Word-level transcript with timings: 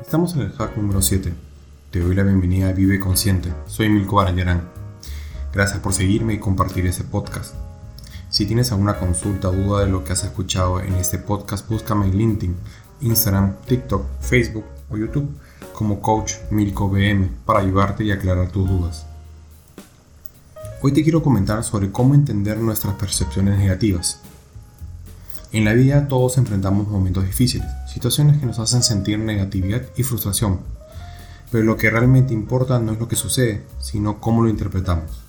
Estamos 0.00 0.34
en 0.34 0.40
el 0.40 0.52
hack 0.52 0.76
número 0.76 1.02
7. 1.02 1.32
Te 1.90 2.00
doy 2.00 2.14
la 2.14 2.22
bienvenida 2.22 2.68
a 2.68 2.72
Vive 2.72 2.98
Consciente. 2.98 3.52
Soy 3.66 3.90
Milko 3.90 4.16
Baranjarán. 4.16 4.68
Gracias 5.52 5.78
por 5.80 5.92
seguirme 5.92 6.34
y 6.34 6.38
compartir 6.38 6.86
este 6.86 7.04
podcast. 7.04 7.54
Si 8.30 8.46
tienes 8.46 8.72
alguna 8.72 8.98
consulta 8.98 9.50
o 9.50 9.52
duda 9.52 9.84
de 9.84 9.90
lo 9.90 10.02
que 10.02 10.12
has 10.12 10.24
escuchado 10.24 10.80
en 10.80 10.94
este 10.94 11.18
podcast, 11.18 11.68
búscame 11.68 12.06
en 12.06 12.16
LinkedIn, 12.16 12.56
Instagram, 13.02 13.56
TikTok, 13.66 14.04
Facebook 14.20 14.64
o 14.88 14.96
YouTube 14.96 15.28
como 15.74 16.00
Coach 16.00 16.34
Milko 16.50 16.88
BM 16.88 17.28
para 17.44 17.60
ayudarte 17.60 18.02
y 18.02 18.10
aclarar 18.10 18.50
tus 18.50 18.68
dudas. 18.68 19.06
Hoy 20.82 20.92
te 20.92 21.02
quiero 21.02 21.22
comentar 21.22 21.62
sobre 21.62 21.92
cómo 21.92 22.14
entender 22.14 22.58
nuestras 22.58 22.94
percepciones 22.94 23.58
negativas. 23.58 24.22
En 25.52 25.64
la 25.64 25.72
vida 25.72 26.06
todos 26.06 26.38
enfrentamos 26.38 26.86
momentos 26.86 27.24
difíciles, 27.24 27.66
situaciones 27.92 28.38
que 28.38 28.46
nos 28.46 28.60
hacen 28.60 28.84
sentir 28.84 29.18
negatividad 29.18 29.82
y 29.96 30.04
frustración, 30.04 30.60
pero 31.50 31.64
lo 31.64 31.76
que 31.76 31.90
realmente 31.90 32.32
importa 32.32 32.78
no 32.78 32.92
es 32.92 33.00
lo 33.00 33.08
que 33.08 33.16
sucede, 33.16 33.64
sino 33.80 34.20
cómo 34.20 34.44
lo 34.44 34.48
interpretamos. 34.48 35.24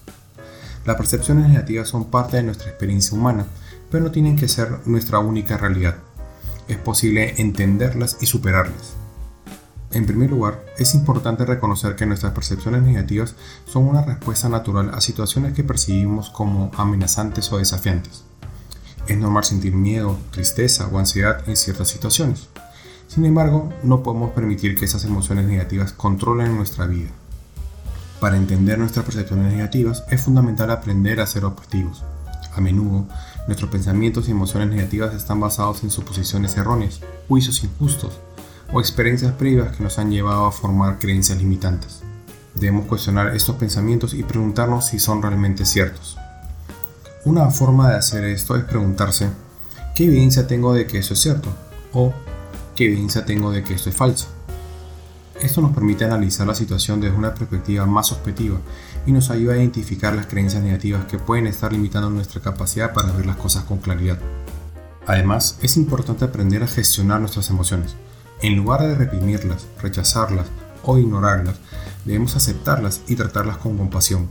Las 0.86 0.96
percepciones 0.96 1.50
negativas 1.50 1.88
son 1.88 2.06
parte 2.06 2.38
de 2.38 2.44
nuestra 2.44 2.70
experiencia 2.70 3.18
humana, 3.18 3.48
pero 3.90 4.04
no 4.04 4.12
tienen 4.12 4.36
que 4.36 4.48
ser 4.48 4.86
nuestra 4.86 5.18
única 5.18 5.58
realidad. 5.58 5.96
Es 6.68 6.78
posible 6.78 7.42
entenderlas 7.42 8.18
y 8.22 8.28
superarlas. 8.28 8.94
En 9.90 10.06
primer 10.06 10.30
lugar, 10.30 10.64
es 10.78 10.94
importante 10.94 11.46
reconocer 11.46 11.96
que 11.96 12.06
nuestras 12.06 12.34
percepciones 12.34 12.84
negativas 12.84 13.36
son 13.66 13.88
una 13.88 14.04
respuesta 14.04 14.50
natural 14.50 14.92
a 14.94 15.02
situaciones 15.02 15.54
que 15.54 15.64
percibimos 15.64 16.30
como 16.30 16.72
amenazantes 16.78 17.52
o 17.52 17.58
desafiantes. 17.58 18.24
Es 19.12 19.18
normal 19.18 19.44
sentir 19.44 19.76
miedo, 19.76 20.18
tristeza 20.32 20.88
o 20.88 20.98
ansiedad 20.98 21.44
en 21.46 21.58
ciertas 21.58 21.90
situaciones. 21.90 22.48
Sin 23.10 23.26
embargo, 23.26 23.68
no 23.84 24.04
podemos 24.04 24.32
permitir 24.32 24.80
que 24.80 24.86
esas 24.86 25.04
emociones 25.04 25.48
negativas 25.48 25.92
controlen 25.92 26.56
nuestra 26.56 26.88
vida. 26.88 27.10
Para 28.22 28.38
entender 28.38 28.80
nuestras 28.80 29.04
percepciones 29.04 29.52
negativas 29.52 30.06
es 30.10 30.22
fundamental 30.22 30.72
aprender 30.72 31.20
a 31.20 31.28
ser 31.28 31.44
objetivos. 31.44 32.06
A 32.56 32.62
menudo, 32.62 33.06
nuestros 33.48 33.70
pensamientos 33.70 34.30
y 34.30 34.32
emociones 34.32 34.70
negativas 34.70 35.14
están 35.14 35.42
basados 35.42 35.84
en 35.84 35.92
suposiciones 35.92 36.56
erróneas, 36.56 37.02
juicios 37.28 37.66
injustos 37.66 38.18
o 38.72 38.80
experiencias 38.80 39.34
previas 39.34 39.76
que 39.76 39.84
nos 39.84 40.00
han 40.00 40.10
llevado 40.10 40.46
a 40.46 40.54
formar 40.54 41.00
creencias 41.00 41.38
limitantes. 41.38 42.00
Debemos 42.56 42.86
cuestionar 42.86 43.36
estos 43.36 43.58
pensamientos 43.58 44.14
y 44.14 44.24
preguntarnos 44.24 44.86
si 44.86 45.00
son 45.00 45.22
realmente 45.22 45.66
ciertos. 45.66 46.16
Una 47.24 47.52
forma 47.52 47.92
de 47.92 47.98
hacer 47.98 48.24
esto 48.24 48.56
es 48.56 48.64
preguntarse, 48.64 49.30
¿qué 49.94 50.06
evidencia 50.06 50.48
tengo 50.48 50.74
de 50.74 50.88
que 50.88 50.98
eso 50.98 51.14
es 51.14 51.20
cierto? 51.20 51.50
¿O 51.94 52.12
qué 52.76 52.86
evidencia 52.86 53.26
tengo 53.26 53.52
de 53.52 53.64
que 53.64 53.76
esto 53.76 53.92
es 53.92 53.96
falso? 53.96 54.26
Esto 55.40 55.62
nos 55.62 55.72
permite 55.72 56.04
analizar 56.04 56.48
la 56.48 56.56
situación 56.56 57.00
desde 57.00 57.16
una 57.16 57.36
perspectiva 57.36 57.86
más 57.86 58.12
objetiva 58.12 58.58
y 59.06 59.12
nos 59.12 59.30
ayuda 59.30 59.54
a 59.54 59.58
identificar 59.58 60.16
las 60.16 60.26
creencias 60.26 60.64
negativas 60.64 61.06
que 61.06 61.20
pueden 61.20 61.46
estar 61.46 61.72
limitando 61.72 62.10
nuestra 62.10 62.42
capacidad 62.42 62.92
para 62.92 63.12
ver 63.12 63.28
las 63.28 63.38
cosas 63.38 63.66
con 63.66 63.78
claridad. 63.78 64.18
Además, 65.06 65.60
es 65.62 65.78
importante 65.78 66.26
aprender 66.26 66.64
a 66.64 66.68
gestionar 66.68 67.20
nuestras 67.20 67.52
emociones. 67.52 67.96
En 68.42 68.56
lugar 68.56 68.82
de 68.82 68.96
reprimirlas, 68.96 69.68
rechazarlas 69.80 70.48
o 70.84 70.98
ignorarlas, 70.98 71.58
debemos 72.04 72.36
aceptarlas 72.36 73.02
y 73.08 73.16
tratarlas 73.16 73.58
con 73.58 73.78
compasión. 73.78 74.28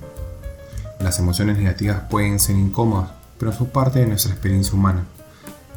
Las 1.00 1.18
emociones 1.18 1.56
negativas 1.56 2.02
pueden 2.10 2.38
ser 2.38 2.56
incómodas, 2.56 3.10
pero 3.38 3.52
son 3.52 3.68
parte 3.68 4.00
de 4.00 4.06
nuestra 4.06 4.32
experiencia 4.32 4.74
humana. 4.74 5.06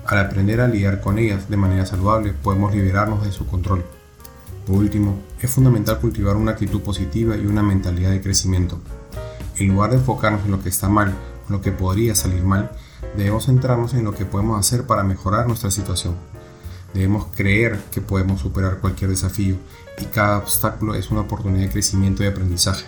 Al 0.05 0.19
aprender 0.19 0.59
a 0.59 0.67
lidiar 0.67 0.99
con 0.99 1.17
ellas 1.17 1.49
de 1.49 1.55
manera 1.55 1.85
saludable, 1.85 2.33
podemos 2.33 2.75
liberarnos 2.75 3.23
de 3.23 3.31
su 3.31 3.47
control. 3.47 3.85
Por 4.67 4.75
último, 4.75 5.17
es 5.39 5.49
fundamental 5.49 5.99
cultivar 5.99 6.35
una 6.35 6.51
actitud 6.51 6.81
positiva 6.81 7.37
y 7.37 7.45
una 7.45 7.63
mentalidad 7.63 8.11
de 8.11 8.21
crecimiento. 8.21 8.81
En 9.55 9.69
lugar 9.69 9.91
de 9.91 9.97
enfocarnos 9.97 10.43
en 10.43 10.51
lo 10.51 10.61
que 10.61 10.67
está 10.67 10.89
mal 10.89 11.13
o 11.47 11.53
lo 11.53 11.61
que 11.61 11.71
podría 11.71 12.15
salir 12.15 12.43
mal, 12.43 12.71
debemos 13.15 13.45
centrarnos 13.45 13.93
en 13.93 14.03
lo 14.03 14.13
que 14.13 14.25
podemos 14.25 14.59
hacer 14.59 14.85
para 14.85 15.03
mejorar 15.03 15.47
nuestra 15.47 15.71
situación. 15.71 16.15
Debemos 16.93 17.27
creer 17.33 17.79
que 17.91 18.01
podemos 18.01 18.41
superar 18.41 18.79
cualquier 18.79 19.09
desafío 19.11 19.55
y 19.99 20.05
cada 20.05 20.39
obstáculo 20.39 20.95
es 20.95 21.11
una 21.11 21.21
oportunidad 21.21 21.67
de 21.67 21.71
crecimiento 21.71 22.23
y 22.23 22.27
aprendizaje. 22.27 22.83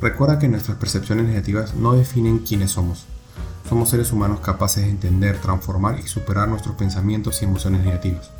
Recuerda 0.00 0.38
que 0.38 0.48
nuestras 0.48 0.76
percepciones 0.78 1.26
negativas 1.26 1.74
no 1.74 1.94
definen 1.94 2.38
quiénes 2.38 2.70
somos. 2.70 3.06
Somos 3.68 3.90
seres 3.90 4.12
humanos 4.12 4.40
capaces 4.40 4.84
de 4.84 4.90
entender, 4.90 5.40
transformar 5.40 5.98
y 5.98 6.06
superar 6.06 6.48
nuestros 6.48 6.76
pensamientos 6.76 7.42
y 7.42 7.46
emociones 7.46 7.84
negativas. 7.84 8.30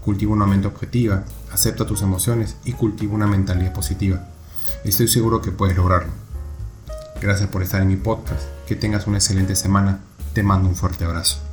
Cultiva 0.00 0.32
una 0.32 0.46
mente 0.46 0.68
objetiva, 0.68 1.24
acepta 1.52 1.86
tus 1.86 2.02
emociones 2.02 2.56
y 2.64 2.72
cultiva 2.72 3.14
una 3.14 3.26
mentalidad 3.26 3.72
positiva. 3.72 4.28
Estoy 4.84 5.08
seguro 5.08 5.42
que 5.42 5.50
puedes 5.50 5.76
lograrlo. 5.76 6.12
Gracias 7.20 7.48
por 7.50 7.62
estar 7.62 7.82
en 7.82 7.88
mi 7.88 7.96
podcast. 7.96 8.42
Que 8.66 8.76
tengas 8.76 9.06
una 9.06 9.18
excelente 9.18 9.56
semana. 9.56 9.98
Te 10.32 10.42
mando 10.42 10.68
un 10.68 10.76
fuerte 10.76 11.04
abrazo. 11.04 11.49